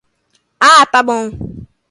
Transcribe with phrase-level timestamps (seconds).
[0.59, 1.29] Ah, tá bom